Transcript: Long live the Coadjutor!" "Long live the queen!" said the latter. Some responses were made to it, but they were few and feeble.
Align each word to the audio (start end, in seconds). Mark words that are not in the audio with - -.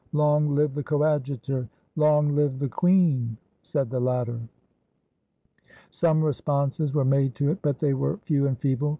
Long 0.13 0.55
live 0.55 0.73
the 0.73 0.81
Coadjutor!" 0.81 1.69
"Long 1.95 2.33
live 2.35 2.57
the 2.57 2.67
queen!" 2.67 3.37
said 3.61 3.91
the 3.91 3.99
latter. 3.99 4.39
Some 5.91 6.23
responses 6.23 6.91
were 6.91 7.05
made 7.05 7.35
to 7.35 7.51
it, 7.51 7.59
but 7.61 7.77
they 7.77 7.93
were 7.93 8.17
few 8.23 8.47
and 8.47 8.57
feeble. 8.57 8.89